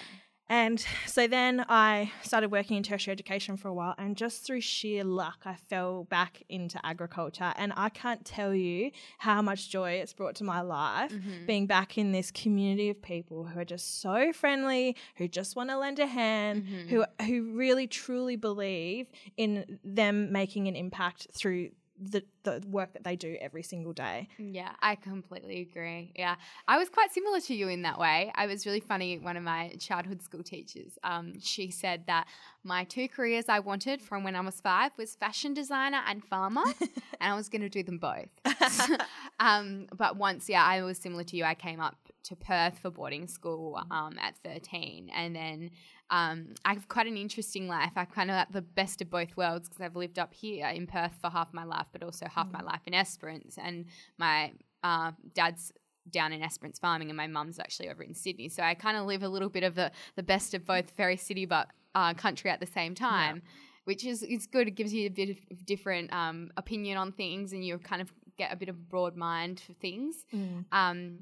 And 0.51 0.85
so 1.07 1.29
then 1.29 1.65
I 1.69 2.11
started 2.23 2.51
working 2.51 2.77
in 2.77 2.83
tertiary 2.83 3.13
education 3.13 3.57
for 3.57 3.69
a 3.69 3.73
while, 3.73 3.95
and 3.99 4.17
just 4.17 4.45
through 4.45 4.63
sheer 4.63 5.05
luck, 5.05 5.39
I 5.45 5.55
fell 5.55 6.05
back 6.05 6.43
into 6.49 6.85
agriculture. 6.85 7.53
And 7.57 7.73
I 7.77 7.89
can't 7.89 8.25
tell 8.25 8.53
you 8.53 8.91
how 9.19 9.43
much 9.43 9.71
joy 9.71 9.93
it's 9.93 10.13
brought 10.13 10.35
to 10.37 10.45
my 10.45 10.61
life 10.61 11.13
Mhm. 11.13 11.47
being 11.47 11.67
back 11.67 11.97
in 11.97 12.11
this 12.11 12.33
community 12.33 12.91
of 12.91 13.01
people 13.01 13.45
who 13.45 13.61
are 13.61 13.65
just 13.65 14.01
so 14.01 14.33
friendly, 14.33 14.97
who 15.17 15.29
just 15.29 15.55
want 15.55 15.71
to 15.71 15.79
lend 15.79 16.01
a 16.01 16.07
hand, 16.09 16.65
Mhm. 16.65 16.89
who 16.89 17.05
who 17.25 17.53
really 17.57 17.87
truly 17.87 18.35
believe 18.35 19.07
in 19.37 19.79
them 19.85 20.33
making 20.33 20.67
an 20.67 20.75
impact 20.75 21.29
through 21.33 21.71
the, 22.01 22.25
the 22.45 22.63
work 22.69 22.93
that 22.95 23.05
they 23.05 23.17
do 23.17 23.37
every 23.41 23.63
single 23.63 23.93
day. 23.93 24.29
Yeah, 24.39 24.71
I 24.81 24.95
completely 24.95 25.61
agree. 25.61 26.13
Yeah, 26.17 26.37
I 26.67 26.79
was 26.79 26.89
quite 26.89 27.13
similar 27.13 27.41
to 27.41 27.55
you 27.55 27.69
in 27.69 27.83
that 27.83 27.99
way. 27.99 28.33
I 28.35 28.47
was 28.47 28.67
really 28.67 28.81
funny. 28.81 29.19
One 29.19 29.37
of 29.37 29.43
my 29.43 29.75
childhood 29.79 30.23
school 30.23 30.43
teachers, 30.43 30.99
um, 31.05 31.39
she 31.41 31.71
said 31.71 32.05
that 32.07 32.27
my 32.65 32.85
two 32.85 33.09
careers 33.09 33.47
I 33.49 33.61
wanted 33.61 34.01
from 34.01 34.25
when 34.25 34.37
I 34.37 34.41
was 34.41 34.61
five 34.61 34.93
was 34.97 35.15
fashion 35.15 35.55
designer 35.55 36.01
and 36.07 36.25
farmer, 36.25 36.65
and 36.81 37.33
I 37.33 37.35
was 37.35 37.49
going 37.49 37.63
to 37.63 37.69
do 37.69 37.83
them 37.83 37.99
both. 37.99 38.29
um, 39.41 39.87
but 39.97 40.17
once, 40.17 40.49
yeah, 40.49 40.65
I 40.65 40.83
was 40.83 40.99
similar 40.99 41.25
to 41.25 41.37
you. 41.37 41.45
I 41.45 41.55
came 41.55 41.81
up 41.81 41.97
to 42.25 42.37
Perth 42.37 42.79
for 42.79 42.91
boarding 42.91 43.27
school 43.27 43.81
um, 43.91 44.17
at 44.21 44.37
13, 44.45 45.11
and 45.15 45.35
then 45.35 45.71
um, 46.11 46.55
I've 46.65 46.89
quite 46.89 47.07
an 47.07 47.17
interesting 47.17 47.69
life. 47.69 47.93
I 47.97 48.05
kind 48.05 48.31
of 48.31 48.37
at 48.37 48.53
the 48.53 48.63
best 48.63 49.01
of 49.01 49.11
both 49.11 49.37
worlds 49.37 49.69
because 49.69 49.81
I've 49.81 49.97
lived 49.97 50.19
up 50.19 50.35
here 50.35 50.67
in 50.67 50.87
Perth 50.87 51.15
for 51.21 51.31
half 51.31 51.53
my 51.55 51.65
life, 51.65 51.87
but 51.93 52.03
also 52.03 52.27
half 52.27 52.51
my 52.51 52.63
life 52.63 52.81
in 52.87 52.95
Esperance. 52.95 53.57
And 53.63 53.87
my 54.19 54.53
uh, 54.83 55.13
dad's 55.35 55.73
down 56.11 56.33
in 56.33 56.43
Esperance 56.43 56.79
farming, 56.79 57.11
and 57.11 57.17
my 57.17 57.27
mum's 57.27 57.59
actually 57.59 57.89
over 57.89 58.03
in 58.03 58.15
Sydney. 58.15 58.49
So 58.49 58.63
I 58.63 58.75
kind 58.75 58.97
of 58.97 59.07
live 59.07 59.23
a 59.23 59.29
little 59.29 59.49
bit 59.49 59.63
of 59.63 59.75
the 59.75 59.93
the 60.17 60.23
best 60.23 60.55
of 60.55 60.65
both, 60.67 60.91
very 60.97 61.17
city 61.17 61.47
but 61.47 61.69
uh, 61.95 62.15
country 62.15 62.51
at 62.51 62.61
the 62.61 62.67
same 62.67 62.95
time. 62.95 63.43
Which 63.85 64.05
is 64.05 64.23
it's 64.23 64.47
good. 64.47 64.69
It 64.69 64.73
gives 64.73 64.93
you 64.93 65.07
a 65.07 65.11
bit 65.11 65.31
of 65.31 65.65
different 65.65 66.13
um, 66.13 66.51
opinion 66.57 66.99
on 66.99 67.13
things, 67.13 67.53
and 67.53 67.65
you 67.65 67.79
kind 67.79 68.03
of 68.03 68.13
get 68.37 68.53
a 68.53 68.57
bit 68.57 68.69
of 68.69 68.77
a 68.77 68.79
broad 68.79 69.17
mind 69.17 69.61
for 69.61 69.73
things. 69.75 70.25
Um, 70.73 71.21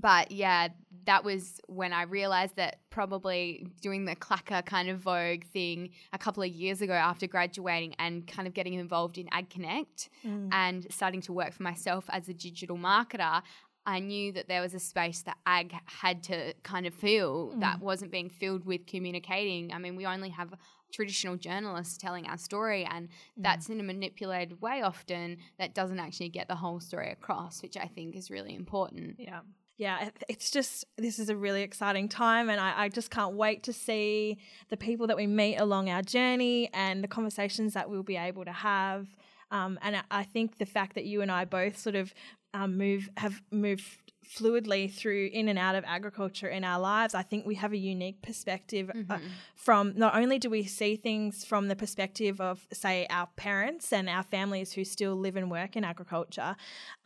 but 0.00 0.30
yeah, 0.32 0.68
that 1.06 1.24
was 1.24 1.60
when 1.66 1.92
I 1.92 2.02
realized 2.02 2.56
that 2.56 2.80
probably 2.90 3.66
doing 3.80 4.04
the 4.04 4.16
clacker 4.16 4.64
kind 4.64 4.88
of 4.88 5.00
Vogue 5.00 5.44
thing 5.44 5.90
a 6.12 6.18
couple 6.18 6.42
of 6.42 6.48
years 6.50 6.80
ago 6.80 6.94
after 6.94 7.26
graduating 7.26 7.94
and 7.98 8.26
kind 8.26 8.48
of 8.48 8.54
getting 8.54 8.74
involved 8.74 9.18
in 9.18 9.28
Ag 9.32 9.50
Connect 9.50 10.08
Mm. 10.24 10.48
and 10.52 10.86
starting 10.90 11.20
to 11.22 11.32
work 11.32 11.52
for 11.52 11.62
myself 11.62 12.06
as 12.08 12.28
a 12.28 12.34
digital 12.34 12.76
marketer. 12.78 13.42
I 13.86 13.98
knew 14.00 14.32
that 14.32 14.48
there 14.48 14.62
was 14.62 14.72
a 14.72 14.78
space 14.78 15.20
that 15.22 15.36
ag 15.44 15.74
had 15.84 16.22
to 16.24 16.54
kind 16.62 16.86
of 16.86 16.94
fill 16.94 17.52
that 17.58 17.80
wasn't 17.80 18.10
being 18.10 18.30
filled 18.30 18.64
with 18.64 18.86
communicating. 18.86 19.74
I 19.74 19.78
mean, 19.78 19.94
we 19.94 20.06
only 20.06 20.30
have 20.30 20.54
traditional 20.90 21.36
journalists 21.36 21.98
telling 21.98 22.26
our 22.26 22.38
story, 22.38 22.86
and 22.90 23.10
that's 23.36 23.68
in 23.68 23.80
a 23.80 23.82
manipulated 23.82 24.62
way 24.62 24.80
often 24.80 25.36
that 25.58 25.74
doesn't 25.74 25.98
actually 26.00 26.30
get 26.30 26.48
the 26.48 26.54
whole 26.54 26.80
story 26.80 27.10
across, 27.10 27.60
which 27.62 27.76
I 27.76 27.86
think 27.86 28.16
is 28.16 28.30
really 28.30 28.54
important. 28.54 29.16
Yeah. 29.18 29.40
Yeah, 29.76 30.10
it's 30.28 30.50
just, 30.52 30.84
this 30.96 31.18
is 31.18 31.28
a 31.28 31.36
really 31.36 31.62
exciting 31.62 32.08
time, 32.08 32.48
and 32.48 32.60
I, 32.60 32.84
I 32.84 32.88
just 32.88 33.10
can't 33.10 33.34
wait 33.34 33.64
to 33.64 33.72
see 33.72 34.38
the 34.68 34.76
people 34.76 35.08
that 35.08 35.16
we 35.16 35.26
meet 35.26 35.56
along 35.56 35.90
our 35.90 36.00
journey 36.02 36.70
and 36.72 37.02
the 37.02 37.08
conversations 37.08 37.74
that 37.74 37.90
we'll 37.90 38.04
be 38.04 38.16
able 38.16 38.44
to 38.44 38.52
have. 38.52 39.08
Um, 39.50 39.78
and 39.82 40.02
I- 40.10 40.22
think 40.24 40.58
the 40.58 40.66
fact 40.66 40.94
that 40.94 41.04
you 41.04 41.22
and 41.22 41.30
I 41.30 41.44
both 41.44 41.76
sort 41.76 41.96
of 41.96 42.14
um, 42.54 42.78
move, 42.78 43.08
have 43.16 43.42
moved 43.50 44.03
fluidly 44.24 44.92
through 44.92 45.30
in 45.32 45.48
and 45.48 45.58
out 45.58 45.74
of 45.74 45.84
agriculture 45.86 46.48
in 46.48 46.64
our 46.64 46.80
lives, 46.80 47.14
I 47.14 47.22
think 47.22 47.46
we 47.46 47.54
have 47.56 47.72
a 47.72 47.76
unique 47.76 48.22
perspective 48.22 48.90
uh, 49.10 49.18
from 49.54 49.94
not 49.96 50.14
only 50.16 50.38
do 50.38 50.50
we 50.50 50.64
see 50.64 50.96
things 50.96 51.44
from 51.44 51.68
the 51.68 51.76
perspective 51.76 52.40
of, 52.40 52.66
say, 52.72 53.06
our 53.10 53.28
parents 53.36 53.92
and 53.92 54.08
our 54.08 54.22
families 54.22 54.72
who 54.72 54.84
still 54.84 55.14
live 55.16 55.36
and 55.36 55.50
work 55.50 55.76
in 55.76 55.84
agriculture, 55.84 56.56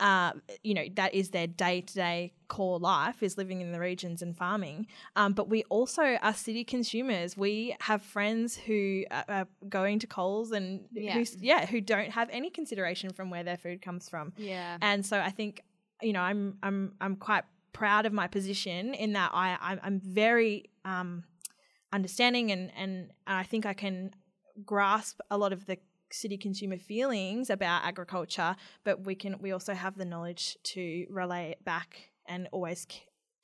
uh, 0.01 0.33
you 0.63 0.75
know, 0.75 0.85
that 0.95 1.15
is 1.15 1.31
their 1.31 1.47
day 1.47 1.81
to 1.81 1.95
day 1.95 2.33
core 2.49 2.79
life 2.79 3.23
is 3.23 3.37
living 3.37 3.61
in 3.61 3.73
the 3.73 3.79
regions 3.79 4.23
and 4.23 4.35
farming. 4.35 4.87
Um, 5.17 5.35
but 5.35 5.51
we 5.51 5.65
also 5.65 6.17
are 6.23 6.33
city 6.33 6.65
consumers. 6.65 7.37
We 7.37 7.77
have 7.81 8.01
friends 8.03 8.57
who 8.57 9.05
are, 9.11 9.25
are 9.29 9.49
going 9.69 9.99
to 9.99 10.07
Coles 10.07 10.53
and 10.53 10.87
Yeah. 10.93 11.13
who, 11.13 11.25
yeah, 11.41 11.67
who 11.67 11.83
don't 11.83 12.11
have 12.11 12.31
any 12.33 12.49
consideration 12.49 13.11
from 13.13 13.29
where 13.29 13.45
their 13.45 13.59
food 13.59 13.83
comes 13.83 14.09
from. 14.09 14.33
Yeah. 14.39 14.79
And 14.81 15.05
so 15.05 15.21
I 15.21 15.31
think, 15.31 15.63
you 16.03 16.13
know, 16.13 16.21
I'm 16.21 16.59
I'm 16.63 16.95
I'm 17.01 17.17
quite 17.17 17.45
proud 17.73 18.07
of 18.07 18.13
my 18.13 18.27
position 18.27 18.95
in 18.95 19.13
that 19.13 19.31
I 19.35 19.79
I'm, 19.83 20.01
very 20.01 20.71
um, 20.85 21.25
understanding 21.93 22.51
and 22.51 22.71
and 22.77 23.11
I 23.27 23.45
think 23.45 23.67
I 23.67 23.75
can 23.75 24.11
grasp 24.65 25.21
a 25.31 25.39
lot 25.39 25.53
of 25.53 25.67
the 25.67 25.79
city 26.11 26.39
consumer 26.39 26.79
feelings 26.79 27.51
about 27.51 27.85
agriculture, 27.85 28.57
but 28.85 29.05
we 29.05 29.15
can 29.15 29.39
we 29.41 29.53
also 29.53 29.75
have 29.75 29.97
the 29.97 30.05
knowledge 30.05 30.57
to 30.65 31.07
relay 31.11 31.51
it 31.51 31.65
back 31.65 32.11
and 32.27 32.49
always 32.53 32.87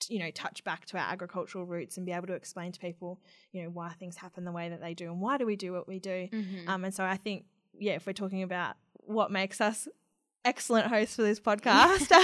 you 0.08 0.18
know 0.18 0.30
touch 0.32 0.62
back 0.64 0.84
to 0.86 0.98
our 0.98 1.04
agricultural 1.12 1.64
roots 1.64 1.96
and 1.96 2.04
be 2.04 2.12
able 2.12 2.26
to 2.26 2.34
explain 2.34 2.72
to 2.72 2.78
people 2.80 3.20
you 3.52 3.62
know 3.62 3.70
why 3.70 3.90
things 3.90 4.16
happen 4.16 4.44
the 4.44 4.52
way 4.52 4.68
that 4.68 4.80
they 4.80 4.92
do 4.92 5.10
and 5.10 5.18
why 5.20 5.38
do 5.38 5.46
we 5.46 5.56
do 5.56 5.72
what 5.72 5.88
we 5.88 5.98
do 5.98 6.28
Mhm. 6.30 6.68
um, 6.68 6.84
and 6.84 6.92
so 6.94 7.04
I 7.04 7.16
think, 7.16 7.46
yeah, 7.78 7.94
if 7.94 8.06
we're 8.06 8.12
talking 8.12 8.42
about 8.42 8.76
what 8.92 9.30
makes 9.30 9.60
us 9.60 9.88
excellent 10.44 10.86
hosts 10.88 11.16
for 11.16 11.22
this 11.22 11.40
podcast, 11.50 12.10
uh, 12.12 12.16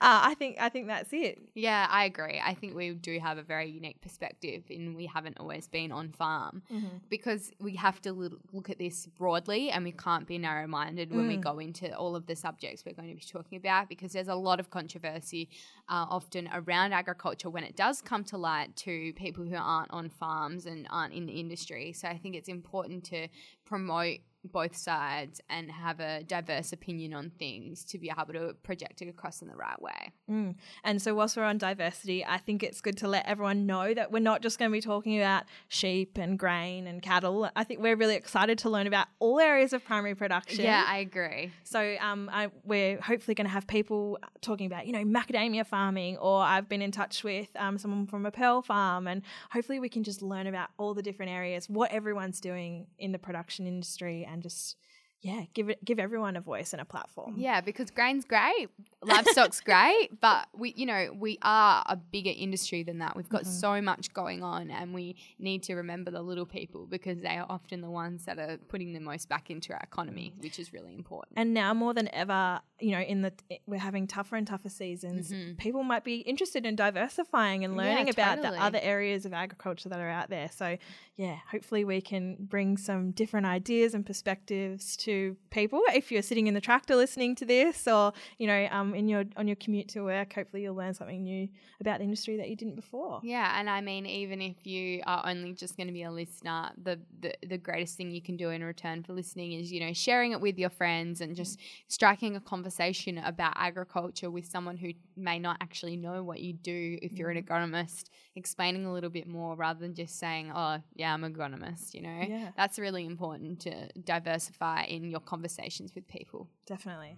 I 0.00 0.34
think 0.38 0.56
I 0.60 0.68
think 0.68 0.86
that's 0.86 1.12
it. 1.12 1.38
Yeah, 1.54 1.86
I 1.90 2.04
agree. 2.04 2.40
I 2.44 2.54
think 2.54 2.74
we 2.76 2.90
do 2.92 3.18
have 3.18 3.38
a 3.38 3.42
very 3.42 3.70
unique 3.70 4.00
perspective, 4.00 4.64
and 4.70 4.94
we 4.96 5.06
haven't 5.06 5.38
always 5.40 5.66
been 5.68 5.92
on 5.92 6.10
farm 6.12 6.62
because 7.08 7.50
we 7.60 7.76
have 7.76 8.00
to 8.02 8.12
look 8.12 8.70
at 8.70 8.78
this 8.78 9.06
broadly, 9.06 9.70
and 9.70 9.84
we 9.84 9.92
can't 9.92 10.26
be 10.26 10.38
narrow 10.38 10.66
minded 10.66 11.10
when 11.14 11.26
we 11.26 11.36
Mm. 11.36 11.42
go 11.42 11.58
into 11.58 11.92
all 11.96 12.14
of 12.16 12.26
the 12.26 12.34
subjects 12.36 12.84
we're 12.84 12.92
going 12.94 13.08
to 13.08 13.14
be 13.14 13.22
talking 13.22 13.56
about 13.58 13.88
because 13.88 14.12
there's 14.12 14.28
a 14.28 14.34
lot 14.34 14.60
of 14.60 14.70
controversy 14.70 15.48
uh, 15.88 16.06
often 16.10 16.48
around 16.52 16.92
agriculture 16.92 17.48
when 17.50 17.64
it 17.64 17.76
does 17.76 18.00
come 18.02 18.24
to 18.24 18.36
light 18.36 18.74
to 18.76 19.12
people 19.14 19.44
who 19.44 19.56
aren't 19.56 19.90
on 19.90 20.08
farms 20.08 20.66
and 20.66 20.86
aren't 20.90 21.14
in 21.14 21.26
the 21.26 21.32
industry. 21.40 21.92
So 21.92 22.08
I 22.08 22.18
think 22.18 22.34
it's 22.34 22.48
important 22.48 23.04
to 23.04 23.28
promote 23.64 24.18
both 24.44 24.76
sides 24.76 25.40
and 25.50 25.70
have 25.70 26.00
a 26.00 26.22
diverse 26.22 26.72
opinion 26.72 27.12
on 27.12 27.30
things 27.38 27.84
to 27.84 27.98
be 27.98 28.10
able 28.10 28.32
to 28.32 28.54
project 28.62 29.02
it 29.02 29.08
across 29.08 29.42
in 29.42 29.48
the 29.48 29.56
right 29.56 29.80
way. 29.80 30.12
Mm. 30.30 30.54
And 30.84 31.02
so, 31.02 31.14
whilst 31.14 31.36
we're 31.36 31.44
on 31.44 31.58
diversity, 31.58 32.24
I 32.24 32.38
think 32.38 32.62
it's 32.62 32.80
good 32.80 32.96
to 32.98 33.08
let 33.08 33.26
everyone 33.26 33.66
know 33.66 33.92
that 33.94 34.12
we're 34.12 34.20
not 34.20 34.42
just 34.42 34.58
going 34.58 34.70
to 34.70 34.72
be 34.72 34.80
talking 34.80 35.18
about 35.18 35.44
sheep 35.68 36.18
and 36.18 36.38
grain 36.38 36.86
and 36.86 37.02
cattle. 37.02 37.50
I 37.56 37.64
think 37.64 37.80
we're 37.80 37.96
really 37.96 38.14
excited 38.14 38.58
to 38.58 38.70
learn 38.70 38.86
about 38.86 39.08
all 39.18 39.40
areas 39.40 39.72
of 39.72 39.84
primary 39.84 40.14
production. 40.14 40.64
Yeah, 40.64 40.84
I 40.86 40.98
agree. 40.98 41.52
So, 41.64 41.96
um, 42.00 42.30
I, 42.32 42.50
we're 42.64 43.00
hopefully 43.00 43.34
going 43.34 43.46
to 43.46 43.52
have 43.52 43.66
people 43.66 44.18
talking 44.40 44.66
about, 44.66 44.86
you 44.86 44.92
know, 44.92 45.04
macadamia 45.04 45.66
farming, 45.66 46.16
or 46.18 46.40
I've 46.40 46.68
been 46.68 46.82
in 46.82 46.92
touch 46.92 47.24
with 47.24 47.48
um, 47.56 47.78
someone 47.78 48.06
from 48.06 48.24
a 48.26 48.30
pearl 48.30 48.62
farm, 48.62 49.06
and 49.06 49.22
hopefully 49.50 49.80
we 49.80 49.88
can 49.88 50.04
just 50.04 50.22
learn 50.22 50.46
about 50.46 50.68
all 50.78 50.94
the 50.94 51.02
different 51.02 51.32
areas, 51.32 51.68
what 51.68 51.90
everyone's 51.90 52.40
doing 52.40 52.86
in 52.98 53.12
the 53.12 53.18
production 53.18 53.66
industry 53.66 54.27
and 54.30 54.42
just 54.42 54.76
yeah, 55.20 55.42
give 55.52 55.68
it 55.68 55.84
give 55.84 55.98
everyone 55.98 56.36
a 56.36 56.40
voice 56.40 56.72
and 56.72 56.80
a 56.80 56.84
platform. 56.84 57.34
Yeah, 57.38 57.60
because 57.60 57.90
grain's 57.90 58.24
great, 58.24 58.68
livestock's 59.02 59.60
great, 59.64 60.20
but 60.20 60.46
we 60.56 60.74
you 60.76 60.86
know, 60.86 61.12
we 61.18 61.38
are 61.42 61.82
a 61.86 61.96
bigger 61.96 62.30
industry 62.34 62.84
than 62.84 62.98
that. 62.98 63.16
We've 63.16 63.28
got 63.28 63.42
mm-hmm. 63.42 63.50
so 63.50 63.82
much 63.82 64.12
going 64.14 64.44
on 64.44 64.70
and 64.70 64.94
we 64.94 65.16
need 65.40 65.64
to 65.64 65.74
remember 65.74 66.12
the 66.12 66.22
little 66.22 66.46
people 66.46 66.86
because 66.86 67.20
they 67.20 67.36
are 67.36 67.46
often 67.48 67.80
the 67.80 67.90
ones 67.90 68.26
that 68.26 68.38
are 68.38 68.58
putting 68.68 68.92
the 68.92 69.00
most 69.00 69.28
back 69.28 69.50
into 69.50 69.72
our 69.72 69.80
economy, 69.82 70.34
which 70.38 70.60
is 70.60 70.72
really 70.72 70.94
important. 70.94 71.32
And 71.36 71.52
now 71.52 71.74
more 71.74 71.94
than 71.94 72.08
ever, 72.14 72.60
you 72.78 72.92
know, 72.92 73.00
in 73.00 73.22
the 73.22 73.32
we're 73.66 73.80
having 73.80 74.06
tougher 74.06 74.36
and 74.36 74.46
tougher 74.46 74.68
seasons, 74.68 75.32
mm-hmm. 75.32 75.54
people 75.54 75.82
might 75.82 76.04
be 76.04 76.18
interested 76.18 76.64
in 76.64 76.76
diversifying 76.76 77.64
and 77.64 77.76
learning 77.76 78.06
yeah, 78.06 78.12
about 78.12 78.36
totally. 78.36 78.56
the 78.56 78.62
other 78.62 78.78
areas 78.80 79.26
of 79.26 79.32
agriculture 79.32 79.88
that 79.88 79.98
are 79.98 80.08
out 80.08 80.30
there. 80.30 80.48
So, 80.54 80.78
yeah, 81.16 81.38
hopefully 81.50 81.84
we 81.84 82.00
can 82.00 82.36
bring 82.38 82.76
some 82.76 83.10
different 83.10 83.46
ideas 83.46 83.94
and 83.94 84.06
perspectives 84.06 84.96
to 84.98 85.07
to 85.08 85.34
people 85.50 85.80
if 85.94 86.12
you're 86.12 86.20
sitting 86.20 86.48
in 86.48 86.54
the 86.54 86.60
tractor 86.60 86.94
listening 86.94 87.34
to 87.34 87.46
this 87.46 87.88
or 87.88 88.12
you 88.36 88.46
know 88.46 88.68
um, 88.70 88.94
in 88.94 89.08
your 89.08 89.24
on 89.38 89.48
your 89.48 89.56
commute 89.56 89.88
to 89.88 90.02
work 90.02 90.34
hopefully 90.34 90.62
you'll 90.62 90.74
learn 90.74 90.92
something 90.92 91.22
new 91.22 91.48
about 91.80 91.98
the 91.98 92.04
industry 92.04 92.36
that 92.36 92.50
you 92.50 92.54
didn't 92.56 92.76
before 92.76 93.18
yeah 93.22 93.58
and 93.58 93.70
i 93.70 93.80
mean 93.80 94.04
even 94.04 94.42
if 94.42 94.66
you 94.66 95.00
are 95.06 95.22
only 95.26 95.54
just 95.54 95.78
going 95.78 95.86
to 95.86 95.92
be 95.92 96.02
a 96.02 96.10
listener 96.10 96.70
the, 96.82 96.98
the 97.20 97.32
the 97.48 97.56
greatest 97.56 97.96
thing 97.96 98.10
you 98.10 98.20
can 98.20 98.36
do 98.36 98.50
in 98.50 98.62
return 98.62 99.02
for 99.02 99.14
listening 99.14 99.52
is 99.52 99.72
you 99.72 99.80
know 99.80 99.94
sharing 99.94 100.32
it 100.32 100.40
with 100.42 100.58
your 100.58 100.68
friends 100.68 101.22
and 101.22 101.34
just 101.34 101.58
striking 101.88 102.36
a 102.36 102.40
conversation 102.40 103.16
about 103.18 103.54
agriculture 103.56 104.30
with 104.30 104.44
someone 104.44 104.76
who 104.76 104.90
may 105.16 105.38
not 105.38 105.56
actually 105.62 105.96
know 105.96 106.22
what 106.22 106.40
you 106.40 106.52
do 106.52 106.98
if 107.00 107.12
you're 107.12 107.30
an 107.30 107.42
mm. 107.42 107.46
agronomist 107.46 108.10
explaining 108.36 108.84
a 108.84 108.92
little 108.92 109.10
bit 109.10 109.26
more 109.26 109.56
rather 109.56 109.80
than 109.80 109.94
just 109.94 110.18
saying 110.18 110.52
oh 110.54 110.78
yeah 110.94 111.14
i'm 111.14 111.24
an 111.24 111.32
agronomist 111.32 111.94
you 111.94 112.02
know 112.02 112.24
yeah. 112.28 112.50
that's 112.58 112.78
really 112.78 113.06
important 113.06 113.58
to 113.60 113.88
diversify 114.04 114.82
in 114.82 114.97
in 115.04 115.10
your 115.10 115.20
conversations 115.20 115.94
with 115.94 116.06
people. 116.08 116.48
Definitely. 116.66 117.16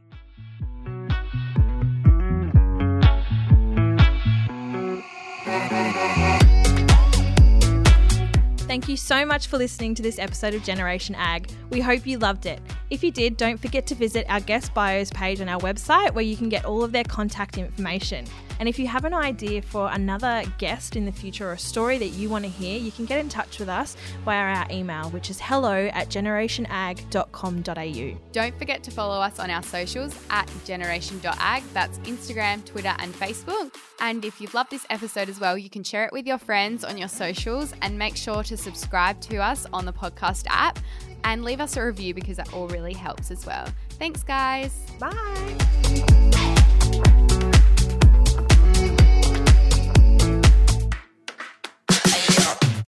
Thank 8.67 8.89
you 8.89 8.97
so 8.97 9.27
much 9.27 9.49
for 9.49 9.59
listening 9.59 9.97
to 9.97 10.03
this 10.03 10.19
episode 10.19 10.55
of 10.55 10.63
Generation 10.63 11.17
Ag. 11.17 11.51
We 11.71 11.81
hope 11.81 12.07
you 12.07 12.19
loved 12.19 12.47
it. 12.47 12.61
If 12.91 13.03
you 13.05 13.13
did, 13.13 13.37
don't 13.37 13.57
forget 13.57 13.87
to 13.87 13.95
visit 13.95 14.27
our 14.29 14.41
guest 14.41 14.75
bios 14.75 15.11
page 15.11 15.41
on 15.41 15.49
our 15.49 15.61
website 15.61 16.13
where 16.13 16.25
you 16.25 16.37
can 16.37 16.49
get 16.49 16.65
all 16.65 16.83
of 16.83 16.91
their 16.91 17.05
contact 17.05 17.57
information. 17.57 18.27
And 18.59 18.69
if 18.69 18.81
you 18.81 18.89
have 18.89 19.05
an 19.05 19.15
idea 19.15 19.63
for 19.63 19.89
another 19.93 20.43
guest 20.59 20.97
in 20.97 21.07
the 21.07 21.13
future 21.13 21.49
or 21.49 21.53
a 21.53 21.59
story 21.59 21.99
that 21.99 22.09
you 22.09 22.29
want 22.29 22.45
to 22.45 22.51
hear, 22.51 22.79
you 22.79 22.91
can 22.91 23.07
get 23.07 23.21
in 23.21 23.29
touch 23.29 23.61
with 23.61 23.69
us 23.69 23.97
via 24.25 24.57
our 24.57 24.67
email, 24.73 25.09
which 25.11 25.31
is 25.31 25.39
hello 25.41 25.89
at 25.93 26.09
generationag.com.au. 26.09 28.33
Don't 28.33 28.59
forget 28.59 28.83
to 28.83 28.91
follow 28.91 29.21
us 29.21 29.39
on 29.39 29.51
our 29.51 29.63
socials 29.63 30.13
at 30.29 30.51
generation.ag. 30.65 31.65
That's 31.73 31.99
Instagram, 32.01 32.67
Twitter, 32.67 32.95
and 32.99 33.15
Facebook. 33.15 33.73
And 34.01 34.25
if 34.25 34.41
you've 34.41 34.55
loved 34.55 34.71
this 34.71 34.87
episode 34.91 35.29
as 35.29 35.39
well, 35.39 35.57
you 35.57 35.71
can 35.71 35.85
share 35.85 36.07
it 36.07 36.13
with 36.13 36.27
your 36.27 36.39
friends 36.39 36.83
on 36.85 36.99
your 36.99 37.09
socials 37.09 37.73
and 37.83 37.97
make 37.97 38.17
sure 38.17 38.43
to 38.43 38.57
subscribe 38.57 39.21
to 39.23 39.37
us 39.37 39.67
on 39.73 39.87
the 39.87 39.93
podcast 39.93 40.47
app 40.49 40.81
and 41.25 41.45
leave 41.45 41.61
us 41.61 41.77
a 41.77 41.85
review 41.85 42.15
because 42.15 42.37
that 42.37 42.53
all 42.53 42.69
really 42.69 42.95
helps 42.95 43.31
as 43.31 43.45
well. 43.47 43.67
Thanks, 43.91 44.23
guys. 44.23 44.87
Bye. 44.99 46.40